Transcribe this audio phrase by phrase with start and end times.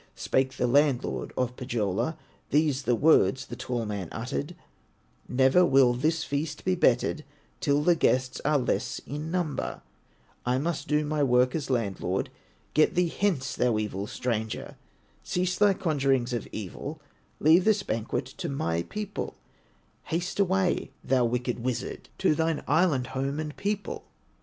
[0.15, 2.17] Spake the landlord of Pohyola,
[2.49, 4.55] These the words the tall man uttered:
[5.29, 7.23] "Never will this feast be bettered
[7.59, 9.83] Till the guests are less in number;
[10.43, 12.31] I must do my work as landlord,
[12.73, 14.75] Get thee hence, thou evil stranger,
[15.23, 16.99] Cease thy conjurings of evil,
[17.39, 19.35] Leave this banquet of my people,
[20.05, 24.05] Haste away, thou wicked wizard, To thine Island home and people!"